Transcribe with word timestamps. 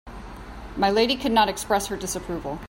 My 0.77 0.89
lady 0.89 1.15
could 1.15 1.31
not 1.31 1.47
express 1.47 1.85
her 1.85 1.95
disapproval. 1.95 2.59